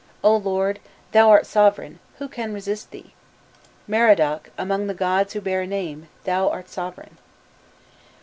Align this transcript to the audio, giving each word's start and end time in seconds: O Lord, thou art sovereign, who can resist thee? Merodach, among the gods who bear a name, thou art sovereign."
O 0.23 0.35
Lord, 0.35 0.79
thou 1.11 1.29
art 1.29 1.45
sovereign, 1.45 1.99
who 2.17 2.27
can 2.27 2.55
resist 2.55 2.89
thee? 2.89 3.13
Merodach, 3.87 4.49
among 4.57 4.87
the 4.87 4.95
gods 4.95 5.33
who 5.33 5.41
bear 5.41 5.61
a 5.61 5.67
name, 5.67 6.09
thou 6.23 6.49
art 6.49 6.69
sovereign." 6.69 7.19